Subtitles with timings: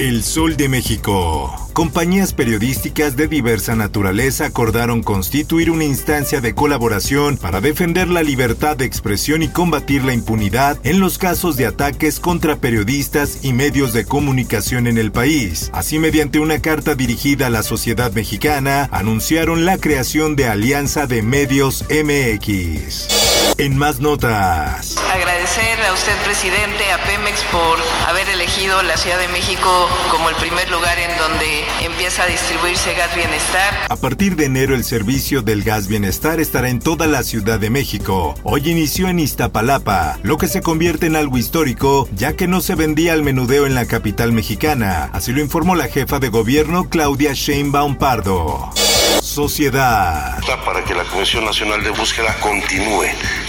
[0.00, 1.54] El Sol de México.
[1.72, 8.76] Compañías periodísticas de diversa naturaleza acordaron constituir una instancia de colaboración para defender la libertad
[8.76, 13.92] de expresión y combatir la impunidad en los casos de ataques contra periodistas y medios
[13.92, 15.70] de comunicación en el país.
[15.72, 21.22] Así, mediante una carta dirigida a la sociedad mexicana, anunciaron la creación de Alianza de
[21.22, 23.34] Medios MX.
[23.58, 24.96] En más notas.
[25.12, 30.36] Agradecer a usted, presidente, a Pemex por haber elegido la Ciudad de México como el
[30.36, 33.86] primer lugar en donde empieza a distribuirse gas bienestar.
[33.88, 37.70] A partir de enero el servicio del gas bienestar estará en toda la Ciudad de
[37.70, 38.34] México.
[38.42, 42.74] Hoy inició en Iztapalapa, lo que se convierte en algo histórico, ya que no se
[42.74, 45.10] vendía al menudeo en la capital mexicana.
[45.12, 48.70] Así lo informó la jefa de gobierno Claudia Sheinbaum Pardo.
[49.22, 50.38] Sociedad.
[50.64, 53.06] Para que la Comisión Nacional de Búsqueda continúe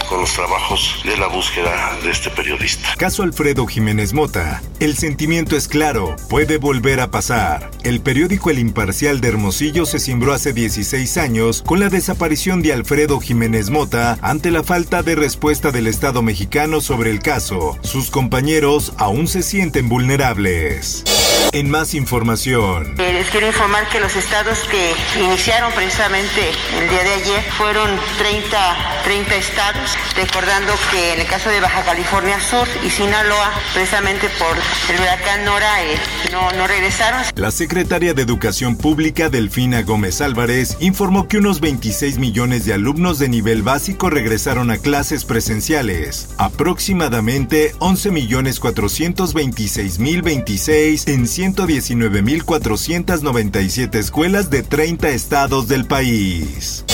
[0.08, 2.96] con los trabajos de la búsqueda de este periodista.
[2.98, 4.62] Caso Alfredo Jiménez Mota.
[4.80, 7.72] El sentimiento es claro, puede volver a pasar.
[7.84, 12.74] El periódico El Imparcial de Hermosillo se cimbró hace 16 años con la desaparición de
[12.74, 17.78] Alfredo Jiménez Mota ante la falta de respuesta del Estado mexicano sobre el caso.
[17.82, 21.04] Sus compañeros aún se sienten vulnerables.
[21.52, 22.94] En más información.
[22.98, 24.94] Eh, Les quiero informar que los estados que
[25.24, 31.50] iniciaron precisamente el día de ayer fueron 30, 30 estados, recordando que en el caso
[31.50, 34.58] de Baja California Sur y Sinaloa, precisamente por
[34.94, 35.98] el huracán Nora, eh,
[36.32, 37.22] no, no regresaron.
[37.36, 43.18] La secretaria de Educación Pública, Delfina Gómez Álvarez, informó que unos 26 millones de alumnos
[43.18, 52.22] de nivel básico regresaron a clases presenciales, aproximadamente 11 millones 426 mil 26 en 119
[52.22, 56.86] mil 497 escuelas de 30 estados del país.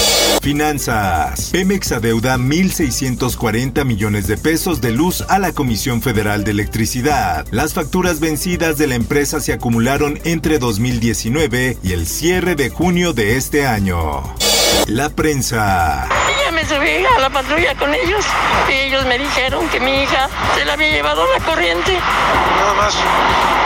[0.41, 1.49] Finanzas.
[1.51, 7.45] Pemex adeuda 1.640 millones de pesos de luz a la Comisión Federal de Electricidad.
[7.51, 13.13] Las facturas vencidas de la empresa se acumularon entre 2019 y el cierre de junio
[13.13, 14.23] de este año.
[14.87, 16.09] La prensa.
[16.61, 18.23] Me subí a la patrulla con ellos
[18.69, 21.97] y ellos me dijeron que mi hija se la había llevado la corriente.
[22.55, 22.95] Nada más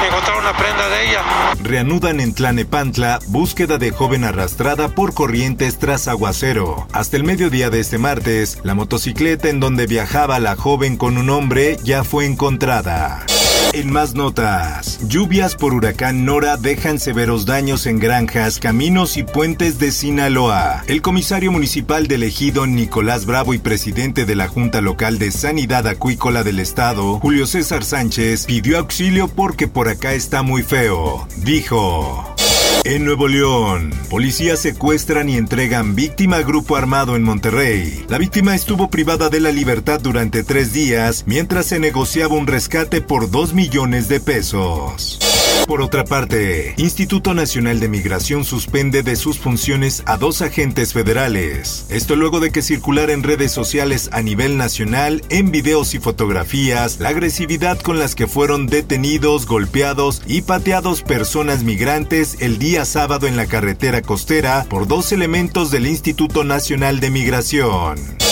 [0.07, 1.22] encontraron una prenda de ella.
[1.61, 6.88] Reanudan en Tlanepantla búsqueda de joven arrastrada por corrientes tras aguacero.
[6.94, 11.29] Hasta el mediodía de este martes, la motocicleta en donde viajaba la joven con un
[11.29, 13.25] hombre ya fue encontrada.
[13.73, 19.79] En más notas, lluvias por huracán Nora dejan severos daños en granjas, caminos y puentes
[19.79, 20.83] de Sinaloa.
[20.87, 25.87] El comisario municipal del ejido Nicolás Bravo y presidente de la Junta Local de Sanidad
[25.87, 31.27] Acuícola del Estado, Julio César Sánchez, pidió auxilio porque por acá está muy feo.
[31.37, 32.34] Dijo...
[32.83, 38.05] En Nuevo León, policías secuestran y entregan víctima a grupo armado en Monterrey.
[38.09, 43.01] La víctima estuvo privada de la libertad durante tres días mientras se negociaba un rescate
[43.01, 45.19] por dos millones de pesos.
[45.67, 51.87] Por otra parte, Instituto Nacional de Migración suspende de sus funciones a dos agentes federales.
[51.89, 56.99] Esto luego de que circulara en redes sociales a nivel nacional, en videos y fotografías,
[56.99, 63.25] la agresividad con las que fueron detenidos, golpeados y pateados personas migrantes el día sábado
[63.25, 68.24] en la carretera costera por dos elementos del Instituto Nacional de Migración.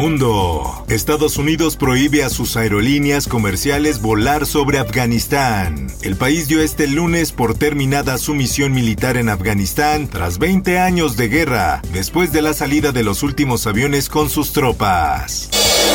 [0.00, 0.86] Mundo.
[0.88, 5.88] Estados Unidos prohíbe a sus aerolíneas comerciales volar sobre Afganistán.
[6.00, 11.18] El país dio este lunes por terminada su misión militar en Afganistán tras 20 años
[11.18, 15.50] de guerra, después de la salida de los últimos aviones con sus tropas.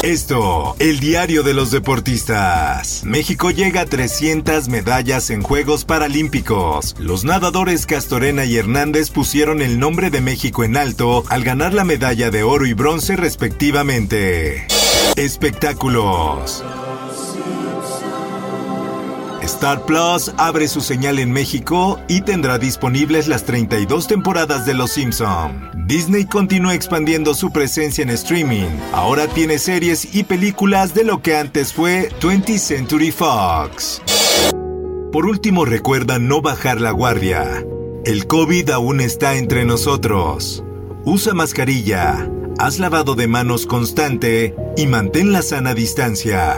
[0.06, 3.02] Esto, el diario de los deportistas.
[3.06, 6.96] México llega a 300 medallas en Juegos Paralímpicos.
[7.00, 11.86] Los nadadores Castorena y Hernández pusieron el nombre de México en alto al ganar la
[11.86, 14.68] medalla de oro y bronce respectivamente.
[15.16, 16.64] Espectáculos.
[19.46, 24.92] Star Plus abre su señal en México y tendrá disponibles las 32 temporadas de Los
[24.92, 25.70] Simpson.
[25.86, 28.68] Disney continúa expandiendo su presencia en streaming.
[28.92, 34.02] Ahora tiene series y películas de lo que antes fue 20th Century Fox.
[35.12, 37.64] Por último, recuerda no bajar la guardia.
[38.04, 40.64] El COVID aún está entre nosotros.
[41.06, 42.30] Usa mascarilla.
[42.58, 46.58] haz lavado de manos constante y mantén la sana distancia.